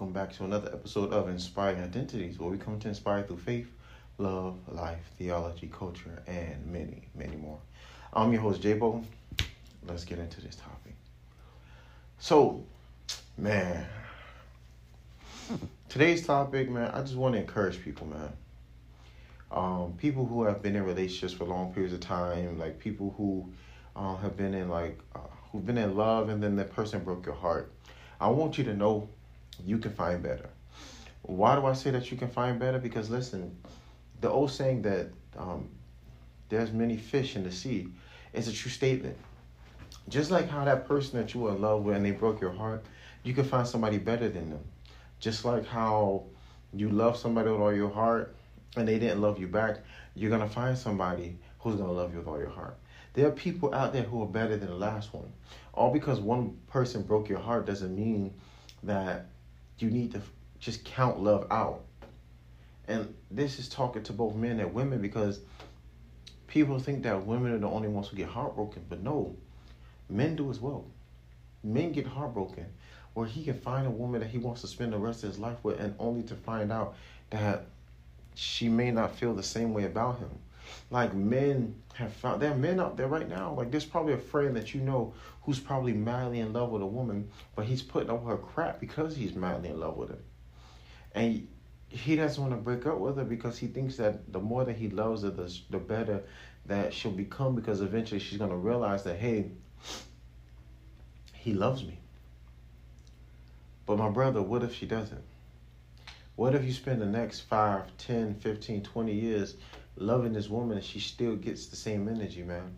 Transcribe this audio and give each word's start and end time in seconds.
welcome 0.00 0.14
back 0.14 0.32
to 0.32 0.44
another 0.44 0.70
episode 0.72 1.12
of 1.12 1.28
Inspiring 1.28 1.82
Identities, 1.82 2.38
where 2.38 2.48
we 2.48 2.56
come 2.56 2.78
to 2.80 2.88
inspire 2.88 3.22
through 3.22 3.36
faith, 3.36 3.70
love, 4.16 4.56
life, 4.66 5.12
theology, 5.18 5.70
culture, 5.70 6.22
and 6.26 6.66
many, 6.66 7.02
many 7.14 7.36
more. 7.36 7.58
I'm 8.14 8.32
your 8.32 8.40
host, 8.40 8.62
J-Bo. 8.62 9.04
Let's 9.86 10.06
get 10.06 10.18
into 10.18 10.40
this 10.40 10.56
topic. 10.56 10.94
So, 12.18 12.64
man, 13.36 13.84
today's 15.90 16.26
topic, 16.26 16.70
man, 16.70 16.90
I 16.92 17.02
just 17.02 17.16
want 17.16 17.34
to 17.34 17.40
encourage 17.42 17.84
people, 17.84 18.06
man. 18.06 18.32
Um, 19.50 19.92
people 19.98 20.24
who 20.24 20.44
have 20.44 20.62
been 20.62 20.76
in 20.76 20.84
relationships 20.84 21.34
for 21.34 21.44
long 21.44 21.74
periods 21.74 21.92
of 21.92 22.00
time, 22.00 22.58
like 22.58 22.78
people 22.78 23.12
who 23.18 23.52
uh, 23.94 24.16
have 24.16 24.34
been 24.34 24.54
in 24.54 24.70
like 24.70 24.98
uh, 25.14 25.18
who've 25.52 25.66
been 25.66 25.76
in 25.76 25.94
love 25.94 26.30
and 26.30 26.42
then 26.42 26.56
that 26.56 26.72
person 26.72 27.04
broke 27.04 27.26
your 27.26 27.34
heart. 27.34 27.70
I 28.18 28.28
want 28.28 28.56
you 28.56 28.64
to 28.64 28.74
know 28.74 29.10
you 29.64 29.78
can 29.78 29.92
find 29.92 30.22
better. 30.22 30.48
Why 31.22 31.54
do 31.54 31.66
I 31.66 31.74
say 31.74 31.90
that 31.90 32.10
you 32.10 32.16
can 32.16 32.28
find 32.28 32.58
better? 32.58 32.78
Because 32.78 33.10
listen, 33.10 33.56
the 34.20 34.30
old 34.30 34.50
saying 34.50 34.82
that 34.82 35.08
um, 35.36 35.68
there's 36.48 36.72
many 36.72 36.96
fish 36.96 37.36
in 37.36 37.44
the 37.44 37.52
sea 37.52 37.88
is 38.32 38.48
a 38.48 38.52
true 38.52 38.70
statement. 38.70 39.16
Just 40.08 40.30
like 40.30 40.48
how 40.48 40.64
that 40.64 40.88
person 40.88 41.18
that 41.18 41.34
you 41.34 41.40
were 41.40 41.50
in 41.50 41.60
love 41.60 41.84
with 41.84 41.96
and 41.96 42.04
they 42.04 42.10
broke 42.10 42.40
your 42.40 42.52
heart, 42.52 42.84
you 43.22 43.34
can 43.34 43.44
find 43.44 43.66
somebody 43.66 43.98
better 43.98 44.28
than 44.28 44.50
them. 44.50 44.64
Just 45.20 45.44
like 45.44 45.66
how 45.66 46.24
you 46.72 46.88
love 46.88 47.16
somebody 47.16 47.50
with 47.50 47.60
all 47.60 47.74
your 47.74 47.90
heart 47.90 48.34
and 48.76 48.88
they 48.88 48.98
didn't 48.98 49.20
love 49.20 49.38
you 49.38 49.46
back, 49.46 49.78
you're 50.14 50.30
gonna 50.30 50.48
find 50.48 50.76
somebody 50.76 51.38
who's 51.58 51.76
gonna 51.76 51.92
love 51.92 52.12
you 52.12 52.18
with 52.18 52.28
all 52.28 52.38
your 52.38 52.50
heart. 52.50 52.76
There 53.14 53.26
are 53.26 53.32
people 53.32 53.74
out 53.74 53.92
there 53.92 54.02
who 54.02 54.22
are 54.22 54.26
better 54.26 54.56
than 54.56 54.68
the 54.68 54.74
last 54.74 55.12
one. 55.12 55.32
All 55.74 55.92
because 55.92 56.20
one 56.20 56.56
person 56.68 57.02
broke 57.02 57.28
your 57.28 57.40
heart 57.40 57.66
doesn't 57.66 57.94
mean 57.94 58.32
that 58.82 59.26
you 59.80 59.90
need 59.90 60.12
to 60.12 60.22
just 60.58 60.84
count 60.84 61.20
love 61.20 61.46
out. 61.50 61.82
And 62.88 63.14
this 63.30 63.58
is 63.58 63.68
talking 63.68 64.02
to 64.04 64.12
both 64.12 64.34
men 64.34 64.60
and 64.60 64.74
women 64.74 65.00
because 65.00 65.40
people 66.46 66.78
think 66.78 67.02
that 67.04 67.24
women 67.24 67.52
are 67.52 67.58
the 67.58 67.68
only 67.68 67.88
ones 67.88 68.08
who 68.08 68.16
get 68.16 68.28
heartbroken, 68.28 68.84
but 68.88 69.02
no, 69.02 69.36
men 70.08 70.36
do 70.36 70.50
as 70.50 70.60
well. 70.60 70.84
Men 71.62 71.92
get 71.92 72.06
heartbroken 72.06 72.66
where 73.14 73.26
he 73.26 73.44
can 73.44 73.58
find 73.60 73.86
a 73.86 73.90
woman 73.90 74.20
that 74.20 74.30
he 74.30 74.38
wants 74.38 74.60
to 74.60 74.66
spend 74.66 74.92
the 74.92 74.98
rest 74.98 75.24
of 75.24 75.30
his 75.30 75.38
life 75.38 75.58
with 75.62 75.80
and 75.80 75.94
only 75.98 76.22
to 76.22 76.34
find 76.34 76.72
out 76.72 76.94
that 77.30 77.66
she 78.34 78.68
may 78.68 78.90
not 78.90 79.14
feel 79.14 79.34
the 79.34 79.42
same 79.42 79.72
way 79.74 79.84
about 79.84 80.18
him 80.18 80.30
like 80.90 81.14
men 81.14 81.74
have 81.94 82.12
found 82.12 82.40
there 82.40 82.52
are 82.52 82.56
men 82.56 82.80
out 82.80 82.96
there 82.96 83.08
right 83.08 83.28
now 83.28 83.52
like 83.54 83.70
there's 83.70 83.84
probably 83.84 84.12
a 84.14 84.18
friend 84.18 84.56
that 84.56 84.74
you 84.74 84.80
know 84.80 85.12
who's 85.42 85.58
probably 85.58 85.92
madly 85.92 86.40
in 86.40 86.52
love 86.52 86.70
with 86.70 86.82
a 86.82 86.86
woman 86.86 87.28
but 87.56 87.64
he's 87.64 87.82
putting 87.82 88.10
up 88.10 88.24
her 88.26 88.36
crap 88.36 88.80
because 88.80 89.16
he's 89.16 89.34
madly 89.34 89.68
in 89.68 89.80
love 89.80 89.96
with 89.96 90.10
her. 90.10 90.18
And 91.14 91.46
he 91.88 92.14
doesn't 92.14 92.40
want 92.40 92.54
to 92.54 92.60
break 92.60 92.86
up 92.86 92.98
with 92.98 93.16
her 93.16 93.24
because 93.24 93.58
he 93.58 93.66
thinks 93.66 93.96
that 93.96 94.32
the 94.32 94.38
more 94.38 94.64
that 94.64 94.76
he 94.76 94.88
loves 94.88 95.22
her 95.22 95.30
the, 95.30 95.52
the 95.70 95.78
better 95.78 96.22
that 96.66 96.94
she'll 96.94 97.10
become 97.10 97.56
because 97.56 97.80
eventually 97.80 98.20
she's 98.20 98.38
going 98.38 98.50
to 98.50 98.56
realize 98.56 99.02
that 99.04 99.18
hey 99.18 99.50
he 101.34 101.54
loves 101.54 101.84
me. 101.84 101.98
But 103.86 103.98
my 103.98 104.10
brother 104.10 104.40
what 104.40 104.62
if 104.62 104.74
she 104.74 104.86
doesn't? 104.86 105.24
What 106.36 106.54
if 106.54 106.64
you 106.64 106.72
spend 106.72 107.02
the 107.02 107.06
next 107.06 107.40
5 107.40 107.96
10 107.98 108.34
15 108.36 108.82
20 108.82 109.12
years 109.12 109.56
loving 110.00 110.32
this 110.32 110.48
woman 110.48 110.78
and 110.78 110.84
she 110.84 110.98
still 110.98 111.36
gets 111.36 111.66
the 111.66 111.76
same 111.76 112.08
energy, 112.08 112.42
man? 112.42 112.76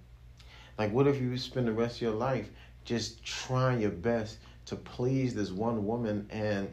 Like, 0.79 0.93
what 0.93 1.07
if 1.07 1.21
you 1.21 1.37
spend 1.39 1.69
the 1.69 1.73
rest 1.73 1.97
of 1.97 2.03
your 2.03 2.13
life 2.13 2.51
just 2.85 3.25
trying 3.25 3.81
your 3.81 3.91
best 3.91 4.39
to 4.67 4.77
please 4.77 5.35
this 5.35 5.51
one 5.51 5.87
woman 5.87 6.27
and 6.31 6.69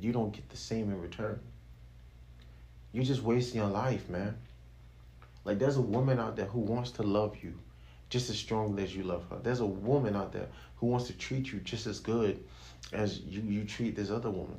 you 0.00 0.12
don't 0.12 0.32
get 0.32 0.48
the 0.48 0.56
same 0.56 0.90
in 0.90 1.00
return? 1.00 1.38
You're 2.92 3.04
just 3.04 3.22
wasting 3.22 3.60
your 3.60 3.70
life, 3.70 4.08
man. 4.08 4.36
Like, 5.44 5.58
there's 5.58 5.76
a 5.76 5.82
woman 5.82 6.18
out 6.18 6.36
there 6.36 6.46
who 6.46 6.60
wants 6.60 6.90
to 6.92 7.02
love 7.02 7.36
you 7.42 7.54
just 8.08 8.30
as 8.30 8.38
strongly 8.38 8.82
as 8.82 8.94
you 8.94 9.02
love 9.02 9.24
her. 9.30 9.38
There's 9.42 9.60
a 9.60 9.66
woman 9.66 10.16
out 10.16 10.32
there 10.32 10.48
who 10.76 10.86
wants 10.86 11.06
to 11.08 11.12
treat 11.12 11.52
you 11.52 11.60
just 11.60 11.86
as 11.86 12.00
good 12.00 12.42
as 12.92 13.20
you, 13.20 13.42
you 13.42 13.64
treat 13.64 13.96
this 13.96 14.10
other 14.10 14.30
woman. 14.30 14.58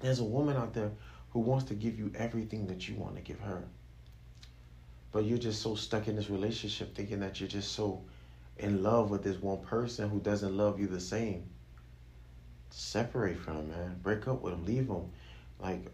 There's 0.00 0.20
a 0.20 0.24
woman 0.24 0.56
out 0.56 0.74
there 0.74 0.90
who 1.30 1.40
wants 1.40 1.64
to 1.66 1.74
give 1.74 1.98
you 1.98 2.10
everything 2.14 2.66
that 2.66 2.88
you 2.88 2.96
want 2.96 3.16
to 3.16 3.22
give 3.22 3.38
her. 3.40 3.62
But 5.12 5.24
you're 5.24 5.38
just 5.38 5.62
so 5.62 5.74
stuck 5.74 6.08
in 6.08 6.16
this 6.16 6.30
relationship 6.30 6.94
thinking 6.94 7.20
that 7.20 7.38
you're 7.38 7.48
just 7.48 7.72
so 7.72 8.02
in 8.56 8.82
love 8.82 9.10
with 9.10 9.22
this 9.22 9.36
one 9.36 9.60
person 9.60 10.08
who 10.08 10.20
doesn't 10.20 10.56
love 10.56 10.80
you 10.80 10.86
the 10.86 11.00
same. 11.00 11.44
Separate 12.70 13.38
from 13.38 13.56
him, 13.56 13.68
man. 13.70 14.00
Break 14.02 14.26
up 14.26 14.40
with 14.40 14.54
him. 14.54 14.64
Leave 14.64 14.88
him. 14.88 15.10
Like, 15.60 15.86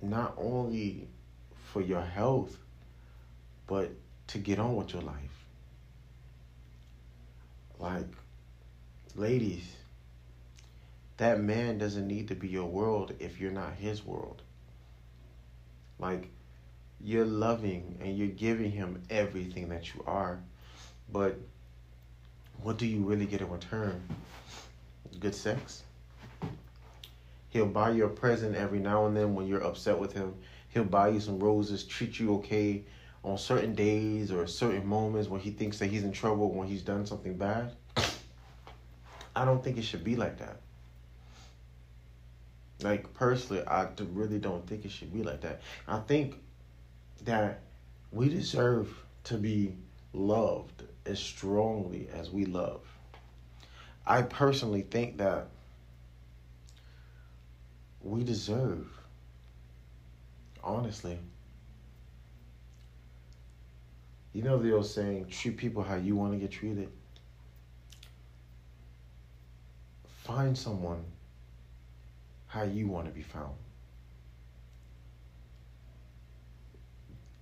not 0.00 0.34
only 0.36 1.08
for 1.72 1.80
your 1.80 2.02
health, 2.02 2.56
but 3.66 3.90
to 4.28 4.38
get 4.38 4.58
on 4.58 4.76
with 4.76 4.92
your 4.92 5.02
life. 5.02 5.46
Like, 7.78 8.06
ladies, 9.16 9.64
that 11.16 11.40
man 11.40 11.78
doesn't 11.78 12.06
need 12.06 12.28
to 12.28 12.34
be 12.34 12.48
your 12.48 12.66
world 12.66 13.14
if 13.18 13.40
you're 13.40 13.50
not 13.50 13.74
his 13.74 14.04
world. 14.04 14.42
Like, 15.98 16.28
you're 17.04 17.24
loving 17.24 17.98
and 18.00 18.16
you're 18.16 18.28
giving 18.28 18.70
him 18.70 19.02
everything 19.10 19.68
that 19.70 19.94
you 19.94 20.04
are. 20.06 20.38
But 21.12 21.38
what 22.62 22.78
do 22.78 22.86
you 22.86 23.02
really 23.02 23.26
get 23.26 23.40
in 23.40 23.50
return? 23.50 24.00
Good 25.18 25.34
sex. 25.34 25.82
He'll 27.50 27.66
buy 27.66 27.90
you 27.90 28.06
a 28.06 28.08
present 28.08 28.56
every 28.56 28.78
now 28.78 29.06
and 29.06 29.16
then 29.16 29.34
when 29.34 29.46
you're 29.46 29.64
upset 29.64 29.98
with 29.98 30.12
him. 30.12 30.34
He'll 30.68 30.84
buy 30.84 31.08
you 31.08 31.20
some 31.20 31.38
roses, 31.38 31.84
treat 31.84 32.18
you 32.18 32.34
okay 32.36 32.82
on 33.24 33.36
certain 33.36 33.74
days 33.74 34.32
or 34.32 34.46
certain 34.46 34.86
moments 34.86 35.28
when 35.28 35.40
he 35.40 35.50
thinks 35.50 35.78
that 35.78 35.86
he's 35.86 36.02
in 36.02 36.12
trouble 36.12 36.50
when 36.50 36.66
he's 36.66 36.82
done 36.82 37.04
something 37.04 37.36
bad. 37.36 37.72
I 39.34 39.44
don't 39.44 39.62
think 39.62 39.76
it 39.76 39.82
should 39.82 40.04
be 40.04 40.16
like 40.16 40.38
that. 40.38 40.60
Like 42.80 43.12
personally, 43.14 43.62
I 43.66 43.88
really 44.12 44.38
don't 44.38 44.66
think 44.66 44.84
it 44.84 44.90
should 44.90 45.12
be 45.12 45.22
like 45.22 45.40
that. 45.42 45.60
I 45.86 45.98
think 45.98 46.36
that 47.24 47.60
we 48.10 48.28
deserve 48.28 48.94
to 49.24 49.36
be 49.36 49.76
loved 50.12 50.82
as 51.06 51.18
strongly 51.18 52.08
as 52.12 52.30
we 52.30 52.44
love. 52.44 52.80
I 54.06 54.22
personally 54.22 54.82
think 54.82 55.18
that 55.18 55.48
we 58.02 58.24
deserve, 58.24 58.88
honestly. 60.62 61.18
You 64.32 64.42
know 64.42 64.58
the 64.58 64.74
old 64.74 64.86
saying, 64.86 65.26
treat 65.28 65.56
people 65.56 65.82
how 65.82 65.96
you 65.96 66.16
want 66.16 66.32
to 66.32 66.38
get 66.38 66.50
treated? 66.50 66.88
Find 70.24 70.56
someone 70.56 71.04
how 72.46 72.62
you 72.62 72.86
want 72.88 73.06
to 73.06 73.12
be 73.12 73.22
found. 73.22 73.54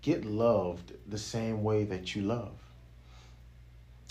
Get 0.03 0.25
loved 0.25 0.93
the 1.09 1.19
same 1.19 1.62
way 1.62 1.84
that 1.84 2.15
you 2.15 2.22
love. 2.22 2.53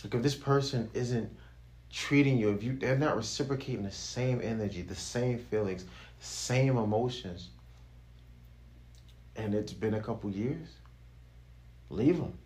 Like 0.04 0.14
if 0.16 0.24
this 0.24 0.36
person 0.36 0.90
isn't 0.94 1.30
treating 1.92 2.38
you, 2.38 2.52
if 2.52 2.64
you 2.64 2.74
they're 2.74 2.98
not 2.98 3.18
reciprocating 3.18 3.84
the 3.84 3.92
same 3.92 4.42
energy, 4.42 4.82
the 4.82 4.96
same 4.96 5.40
feelings, 5.40 5.86
same 6.20 6.78
emotions, 6.78 7.50
and 9.36 9.54
it's 9.54 9.74
been 9.74 9.96
a 9.96 10.02
couple 10.02 10.30
years, 10.30 10.68
leave 11.90 12.18
them. 12.18 12.38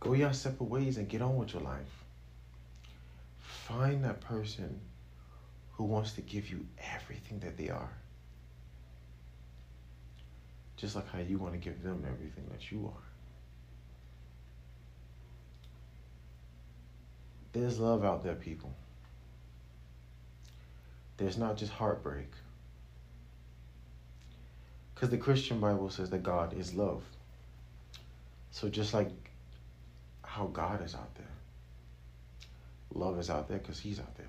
Go 0.00 0.12
your 0.12 0.32
separate 0.32 0.68
ways 0.68 0.98
and 0.98 1.08
get 1.08 1.22
on 1.22 1.36
with 1.36 1.52
your 1.54 1.62
life. 1.62 2.04
Find 3.40 4.04
that 4.04 4.20
person 4.20 4.80
who 5.72 5.84
wants 5.84 6.12
to 6.12 6.20
give 6.20 6.48
you 6.48 6.64
everything 6.94 7.40
that 7.40 7.56
they 7.56 7.70
are 7.70 7.90
just 10.76 10.94
like 10.94 11.10
how 11.10 11.18
you 11.18 11.38
want 11.38 11.54
to 11.54 11.58
give 11.58 11.82
them 11.82 12.04
everything 12.06 12.44
that 12.50 12.70
you 12.70 12.86
are. 12.86 13.02
There's 17.52 17.78
love 17.78 18.04
out 18.04 18.22
there, 18.22 18.34
people. 18.34 18.74
There's 21.16 21.38
not 21.38 21.56
just 21.56 21.72
heartbreak. 21.72 22.30
Because 24.94 25.08
the 25.08 25.16
Christian 25.18 25.60
Bible 25.60 25.88
says 25.90 26.10
that 26.10 26.22
God 26.22 26.58
is 26.58 26.74
love. 26.74 27.02
So 28.50 28.68
just 28.68 28.92
like 28.92 29.10
how 30.22 30.46
God 30.46 30.84
is 30.84 30.94
out 30.94 31.14
there, 31.14 31.26
love 32.94 33.18
is 33.18 33.30
out 33.30 33.48
there 33.48 33.58
because 33.58 33.78
He's 33.78 34.00
out 34.00 34.14
there. 34.16 34.26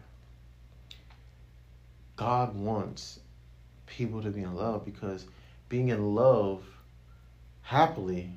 God 2.15 2.55
wants 2.55 3.19
people 3.85 4.21
to 4.21 4.29
be 4.29 4.41
in 4.41 4.55
love 4.55 4.83
because 4.83 5.25
being 5.69 5.90
in 5.90 6.16
love 6.16 6.64
happily 7.62 8.31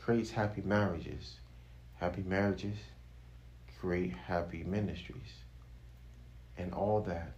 creates 0.00 0.30
happy 0.30 0.62
marriages. 0.62 1.36
Happy 1.98 2.22
marriages 2.22 2.76
create 3.82 4.12
happy 4.12 4.62
ministries. 4.64 5.32
and 6.58 6.72
all 6.74 7.00
that, 7.00 7.32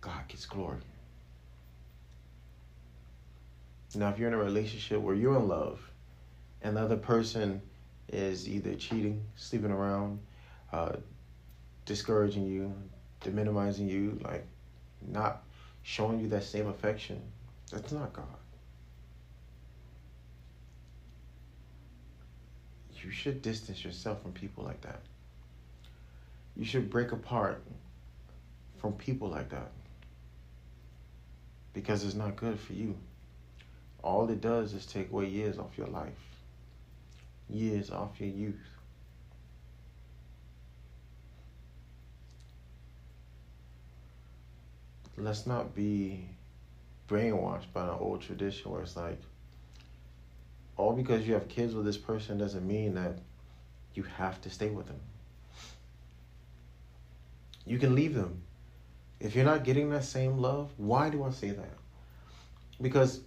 God 0.00 0.28
gets 0.28 0.46
glory. 0.46 0.76
Now, 3.94 4.10
if 4.10 4.18
you're 4.18 4.28
in 4.28 4.34
a 4.34 4.38
relationship 4.38 5.00
where 5.00 5.14
you're 5.14 5.36
in 5.36 5.48
love 5.48 5.80
and 6.62 6.76
the 6.76 6.82
other 6.82 6.96
person 6.96 7.60
is 8.08 8.48
either 8.48 8.74
cheating, 8.74 9.24
sleeping 9.36 9.70
around, 9.70 10.20
uh, 10.72 10.92
discouraging 11.86 12.46
you, 12.46 12.72
minimizing 13.32 13.88
you, 13.88 14.20
like 14.22 14.46
not 15.08 15.42
showing 15.82 16.20
you 16.20 16.28
that 16.28 16.44
same 16.44 16.68
affection, 16.68 17.20
that's 17.70 17.92
not 17.92 18.12
God. 18.12 18.26
You 23.02 23.10
should 23.10 23.42
distance 23.42 23.84
yourself 23.84 24.22
from 24.22 24.32
people 24.32 24.64
like 24.64 24.80
that. 24.82 25.00
You 26.56 26.64
should 26.64 26.90
break 26.90 27.12
apart 27.12 27.62
from 28.78 28.92
people 28.94 29.28
like 29.28 29.48
that 29.50 29.70
because 31.72 32.04
it's 32.04 32.14
not 32.14 32.36
good 32.36 32.58
for 32.58 32.72
you. 32.72 32.96
All 34.02 34.28
it 34.30 34.40
does 34.40 34.74
is 34.74 34.84
take 34.84 35.10
away 35.12 35.26
years 35.26 35.58
off 35.58 35.78
your 35.78 35.86
life, 35.86 36.12
years 37.48 37.90
off 37.90 38.10
your 38.18 38.30
youth. 38.30 38.54
Let's 45.16 45.46
not 45.46 45.74
be 45.74 46.28
brainwashed 47.10 47.72
by 47.72 47.82
an 47.82 47.96
old 47.98 48.22
tradition 48.22 48.70
where 48.70 48.82
it's 48.82 48.96
like, 48.96 49.20
all 50.76 50.92
because 50.92 51.26
you 51.26 51.34
have 51.34 51.48
kids 51.48 51.74
with 51.74 51.84
this 51.84 51.98
person 51.98 52.38
doesn't 52.38 52.66
mean 52.66 52.94
that 52.94 53.18
you 53.94 54.04
have 54.04 54.40
to 54.42 54.50
stay 54.50 54.70
with 54.70 54.86
them. 54.86 55.00
You 57.66 57.78
can 57.78 57.94
leave 57.94 58.14
them. 58.14 58.42
If 59.18 59.34
you're 59.34 59.44
not 59.44 59.64
getting 59.64 59.90
that 59.90 60.04
same 60.04 60.38
love, 60.38 60.70
why 60.76 61.10
do 61.10 61.24
I 61.24 61.30
say 61.30 61.50
that? 61.50 61.76
Because 62.80 63.20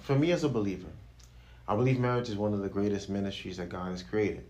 for 0.00 0.14
me 0.14 0.32
as 0.32 0.44
a 0.44 0.48
believer, 0.48 0.88
I 1.66 1.74
believe 1.74 1.98
marriage 1.98 2.28
is 2.28 2.36
one 2.36 2.54
of 2.54 2.60
the 2.60 2.68
greatest 2.68 3.08
ministries 3.08 3.56
that 3.56 3.68
God 3.68 3.90
has 3.90 4.02
created. 4.02 4.44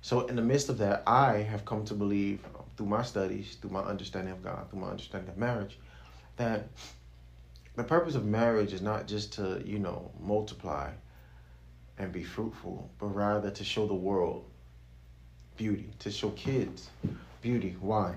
So, 0.00 0.26
in 0.26 0.36
the 0.36 0.42
midst 0.42 0.68
of 0.68 0.78
that, 0.78 1.02
I 1.06 1.38
have 1.38 1.64
come 1.64 1.84
to 1.86 1.94
believe 1.94 2.40
through 2.76 2.86
my 2.86 3.02
studies, 3.02 3.56
through 3.60 3.70
my 3.70 3.80
understanding 3.80 4.32
of 4.32 4.42
God, 4.42 4.70
through 4.70 4.80
my 4.80 4.88
understanding 4.88 5.30
of 5.30 5.36
marriage, 5.36 5.78
that 6.36 6.68
the 7.76 7.84
purpose 7.84 8.14
of 8.14 8.24
marriage 8.24 8.72
is 8.72 8.80
not 8.80 9.06
just 9.06 9.34
to, 9.34 9.62
you 9.64 9.78
know, 9.78 10.10
multiply 10.18 10.90
and 11.98 12.10
be 12.10 12.24
fruitful, 12.24 12.90
but 12.98 13.08
rather 13.08 13.50
to 13.50 13.64
show 13.64 13.86
the 13.86 13.94
world 13.94 14.44
beauty, 15.56 15.90
to 15.98 16.10
show 16.10 16.30
kids 16.30 16.88
beauty. 17.42 17.76
Why? 17.80 18.14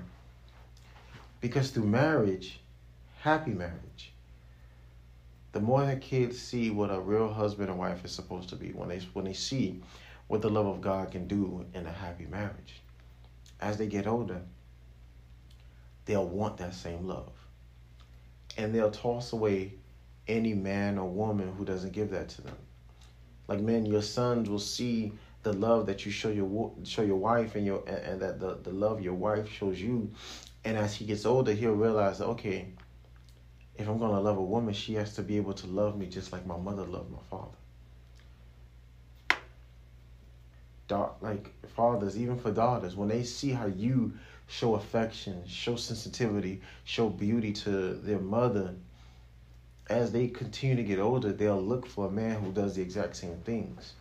Because 1.41 1.71
through 1.71 1.87
marriage, 1.87 2.59
happy 3.19 3.51
marriage, 3.51 4.13
the 5.51 5.59
more 5.59 5.85
that 5.85 6.01
kids 6.01 6.39
see 6.39 6.69
what 6.69 6.89
a 6.89 6.99
real 6.99 7.31
husband 7.31 7.69
and 7.69 7.79
wife 7.79 8.05
is 8.05 8.11
supposed 8.11 8.49
to 8.49 8.55
be, 8.55 8.71
when 8.71 8.89
they 8.89 8.99
when 9.13 9.25
they 9.25 9.33
see 9.33 9.81
what 10.27 10.41
the 10.41 10.49
love 10.49 10.67
of 10.67 10.79
God 10.79 11.11
can 11.11 11.27
do 11.27 11.65
in 11.73 11.85
a 11.85 11.91
happy 11.91 12.27
marriage, 12.27 12.81
as 13.59 13.77
they 13.77 13.87
get 13.87 14.07
older, 14.07 14.41
they'll 16.05 16.27
want 16.27 16.57
that 16.57 16.75
same 16.75 17.07
love. 17.07 17.31
And 18.59 18.75
they'll 18.75 18.91
toss 18.91 19.31
away 19.31 19.73
any 20.27 20.53
man 20.53 20.97
or 20.97 21.09
woman 21.09 21.53
who 21.57 21.63
doesn't 21.63 21.93
give 21.93 22.11
that 22.11 22.29
to 22.29 22.41
them. 22.41 22.57
Like 23.47 23.61
men, 23.61 23.85
your 23.85 24.01
sons 24.01 24.49
will 24.49 24.59
see 24.59 25.13
the 25.43 25.53
love 25.53 25.85
that 25.85 26.05
you 26.05 26.11
show 26.11 26.29
your 26.29 26.73
show 26.83 27.01
your 27.01 27.15
wife 27.15 27.55
and 27.55 27.65
your 27.65 27.87
and, 27.87 28.21
that 28.21 28.39
the, 28.39 28.59
the 28.61 28.71
love 28.71 29.01
your 29.01 29.13
wife 29.13 29.49
shows 29.49 29.81
you. 29.81 30.11
And 30.65 30.77
as 30.77 30.93
he 30.93 31.05
gets 31.05 31.25
older, 31.25 31.53
he'll 31.53 31.71
realize 31.71 32.19
okay, 32.21 32.67
if 33.77 33.87
I'm 33.87 33.97
to 33.97 34.07
love 34.07 34.37
a 34.37 34.43
woman, 34.43 34.73
she 34.73 34.93
has 34.95 35.15
to 35.15 35.21
be 35.21 35.37
able 35.37 35.53
to 35.53 35.67
love 35.67 35.97
me 35.97 36.07
just 36.07 36.33
like 36.33 36.45
my 36.45 36.57
mother 36.57 36.83
loved 36.83 37.11
my 37.11 37.23
father. 37.29 37.57
Da- 40.89 41.13
like 41.21 41.53
fathers, 41.75 42.17
even 42.17 42.37
for 42.37 42.51
daughters, 42.51 42.97
when 42.97 43.07
they 43.07 43.23
see 43.23 43.51
how 43.51 43.67
you 43.67 44.13
show 44.49 44.75
affection, 44.75 45.43
show 45.47 45.75
sensitivity, 45.75 46.61
show 46.83 47.07
beauty 47.07 47.53
to 47.53 47.93
their 47.93 48.19
mother, 48.19 48.75
as 49.89 50.11
they 50.11 50.27
continue 50.27 50.75
to 50.75 50.83
get 50.83 50.99
older, 50.99 51.31
they'll 51.31 51.61
look 51.61 51.85
for 51.85 52.07
a 52.07 52.11
man 52.11 52.41
who 52.41 52.51
does 52.51 52.75
the 52.75 52.81
exact 52.81 53.15
same 53.15 53.37
things. 53.45 53.93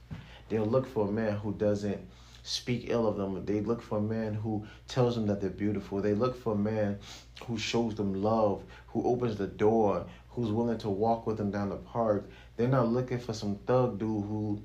They'll 0.49 0.67
look 0.67 0.87
for 0.87 1.07
a 1.07 1.13
man 1.13 1.37
who 1.37 1.53
doesn't 1.53 2.01
speak 2.43 2.87
ill 2.89 3.07
of 3.07 3.17
them. 3.17 3.45
They 3.45 3.61
look 3.61 3.83
for 3.83 3.99
a 3.99 4.03
man 4.03 4.35
who 4.35 4.67
tells 4.87 5.15
them 5.15 5.27
that 5.27 5.41
they're 5.41 5.51
beautiful. 5.51 6.01
They 6.01 6.15
look 6.15 6.41
for 6.43 6.55
a 6.55 6.59
man 6.59 6.99
who 7.47 7.59
shows 7.59 7.95
them 7.95 8.23
love, 8.23 8.63
who 8.89 9.07
opens 9.07 9.37
the 9.37 9.47
door, 9.47 10.07
who's 10.31 10.51
willing 10.51 10.79
to 10.79 10.89
walk 10.89 11.27
with 11.27 11.37
them 11.37 11.51
down 11.51 11.69
the 11.69 11.77
park. 11.77 12.29
They're 12.57 12.69
not 12.69 12.89
looking 12.89 13.19
for 13.19 13.35
some 13.35 13.57
thug 13.67 13.99
dude 13.99 14.25
who 14.25 14.63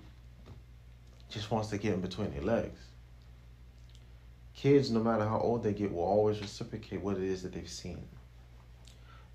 just 1.30 1.52
wants 1.52 1.70
to 1.70 1.78
get 1.78 1.94
in 1.94 2.02
between 2.02 2.32
their 2.32 2.42
legs. 2.42 2.80
Kids, 4.56 4.92
no 4.92 5.02
matter 5.02 5.26
how 5.26 5.40
old 5.40 5.64
they 5.64 5.74
get, 5.74 5.92
will 5.92 6.04
always 6.04 6.40
reciprocate 6.40 7.02
what 7.02 7.18
it 7.18 7.24
is 7.24 7.44
that 7.44 7.54
they've 7.54 7.70
seen. 7.70 8.08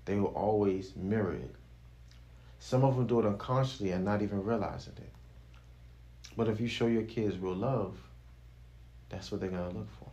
They 0.05 0.15
will 0.15 0.27
always 0.27 0.95
mirror 0.95 1.33
it. 1.33 1.55
Some 2.59 2.83
of 2.83 2.95
them 2.95 3.07
do 3.07 3.19
it 3.19 3.25
unconsciously 3.25 3.91
and 3.91 4.03
not 4.03 4.21
even 4.21 4.43
realizing 4.43 4.93
it. 4.97 5.11
But 6.35 6.47
if 6.47 6.59
you 6.59 6.67
show 6.67 6.87
your 6.87 7.03
kids 7.03 7.37
real 7.37 7.55
love, 7.55 7.97
that's 9.09 9.31
what 9.31 9.41
they're 9.41 9.49
going 9.49 9.69
to 9.69 9.77
look 9.77 9.89
for. 9.99 10.09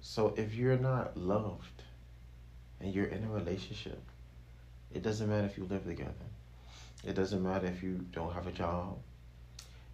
So 0.00 0.34
if 0.36 0.54
you're 0.54 0.78
not 0.78 1.16
loved 1.16 1.82
and 2.80 2.94
you're 2.94 3.06
in 3.06 3.24
a 3.24 3.28
relationship, 3.28 4.02
it 4.92 5.02
doesn't 5.02 5.28
matter 5.28 5.46
if 5.46 5.58
you 5.58 5.64
live 5.64 5.84
together. 5.84 6.12
It 7.04 7.14
doesn't 7.14 7.42
matter 7.42 7.66
if 7.66 7.82
you 7.82 8.04
don't 8.12 8.32
have 8.32 8.46
a 8.46 8.52
job. 8.52 8.98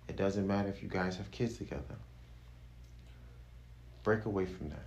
It 0.08 0.16
doesn't 0.16 0.46
matter 0.46 0.68
if 0.68 0.82
you 0.82 0.88
guys 0.88 1.16
have 1.16 1.30
kids 1.30 1.56
together. 1.56 1.96
Break 4.02 4.26
away 4.26 4.44
from 4.46 4.68
that. 4.68 4.86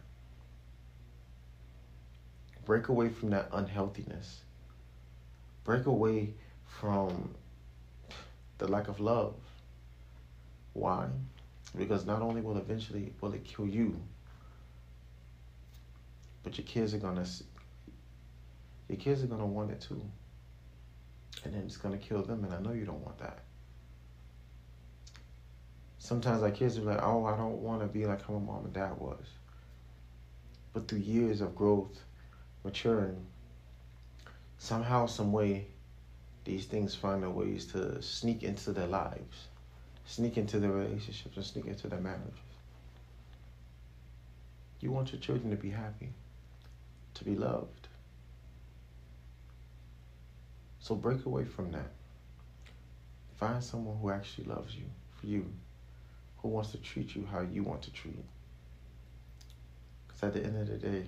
Break 2.65 2.89
away 2.89 3.09
from 3.09 3.31
that 3.31 3.50
unhealthiness. 3.51 4.41
Break 5.63 5.86
away 5.86 6.33
from 6.65 7.33
the 8.57 8.67
lack 8.67 8.88
of 8.88 9.00
love. 9.00 9.36
Why? 10.74 11.07
Because 11.75 12.05
not 12.05 12.21
only 12.21 12.41
will 12.41 12.57
eventually 12.57 13.13
will 13.21 13.33
it 13.33 13.43
kill 13.43 13.67
you, 13.67 14.00
but 16.43 16.57
your 16.57 16.67
kids 16.67 16.93
are 16.93 17.00
gonna 17.00 17.25
your 18.88 18.97
kids 18.97 19.24
are 19.24 19.27
gonna 19.27 19.45
want 19.45 19.71
it 19.71 19.81
too. 19.81 20.01
And 21.43 21.53
then 21.53 21.63
it's 21.63 21.77
gonna 21.77 21.97
kill 21.97 22.24
them, 22.24 22.43
and 22.43 22.53
I 22.53 22.59
know 22.59 22.71
you 22.74 22.86
don't 22.86 23.03
want 23.03 23.17
that. 23.19 23.39
Sometimes 26.07 26.41
our 26.41 26.51
kids 26.51 26.77
are 26.77 26.81
like, 26.81 27.03
oh, 27.03 27.25
I 27.25 27.35
don't 27.35 27.61
want 27.61 27.81
to 27.81 27.87
be 27.87 28.05
like 28.05 28.25
how 28.25 28.33
my 28.33 28.39
mom 28.39 28.65
and 28.65 28.73
dad 28.73 28.97
was. 28.97 29.25
But 30.73 30.87
through 30.87 30.99
years 30.99 31.41
of 31.41 31.55
growth, 31.55 31.99
maturing, 32.63 33.25
somehow, 34.57 35.07
some 35.07 35.33
way, 35.33 35.67
these 36.45 36.65
things 36.65 36.95
find 36.95 37.23
their 37.23 37.29
ways 37.29 37.65
to 37.73 38.01
sneak 38.01 38.43
into 38.43 38.71
their 38.71 38.87
lives 38.87 39.47
sneak 40.07 40.37
into 40.37 40.59
their 40.59 40.71
relationships 40.71 41.35
and 41.35 41.45
sneak 41.45 41.65
into 41.65 41.87
their 41.87 41.99
marriages. 41.99 42.33
You 44.79 44.91
want 44.91 45.11
your 45.11 45.19
children 45.19 45.51
to 45.51 45.57
be 45.57 45.69
happy, 45.69 46.09
to 47.15 47.23
be 47.25 47.35
loved. 47.35 47.89
So 50.79 50.95
break 50.95 51.25
away 51.25 51.43
from 51.43 51.71
that. 51.73 51.91
Find 53.35 53.61
someone 53.61 53.97
who 54.01 54.09
actually 54.09 54.45
loves 54.45 54.73
you, 54.73 54.85
for 55.19 55.27
you, 55.27 55.45
who 56.48 56.54
wants 56.54 56.72
to 56.72 56.77
treat 56.77 57.13
you 57.13 57.27
how 57.30 57.42
you 57.42 57.62
want 57.62 57.82
to 57.82 57.92
treat. 57.92 58.16
Because 60.08 60.24
at 60.24 60.34
the 60.34 60.44
end 60.46 60.58
of 60.62 60.68
the 60.68 60.77
day, 60.77 61.04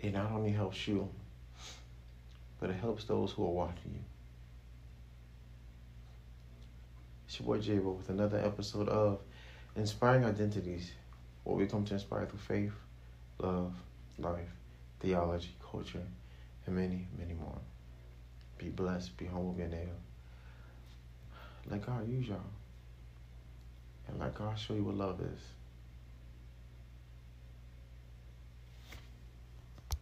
it 0.00 0.14
not 0.14 0.32
only 0.32 0.50
helps 0.50 0.88
you, 0.88 1.06
but 2.58 2.70
it 2.70 2.76
helps 2.76 3.04
those 3.04 3.32
who 3.32 3.44
are 3.44 3.50
watching 3.50 3.92
you. 3.92 4.04
It's 7.26 7.38
your 7.38 7.46
boy 7.46 7.58
j 7.58 7.78
with 7.78 8.08
another 8.08 8.38
episode 8.38 8.88
of 8.88 9.20
Inspiring 9.76 10.24
Identities, 10.24 10.92
where 11.44 11.56
we 11.56 11.66
come 11.66 11.84
to 11.84 11.94
inspire 11.94 12.24
through 12.24 12.38
faith, 12.38 12.72
love, 13.38 13.74
life, 14.18 14.48
theology, 15.00 15.54
culture, 15.70 16.06
and 16.64 16.74
many, 16.74 17.06
many 17.18 17.34
more. 17.34 17.58
Be 18.56 18.70
blessed, 18.70 19.18
be 19.18 19.26
humble, 19.26 19.52
be 19.52 19.64
a 19.64 19.68
native. 19.68 19.88
Let 21.68 21.84
God 21.84 22.08
use 22.08 22.28
y'all. 22.28 22.40
And 24.08 24.18
let 24.18 24.34
God 24.34 24.58
show 24.58 24.74
you 24.74 24.84
what 24.84 24.96
love 24.96 25.20
is. 25.20 25.57